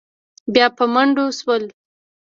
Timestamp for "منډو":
0.93-1.25